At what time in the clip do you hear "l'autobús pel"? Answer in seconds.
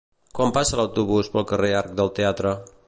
0.79-1.47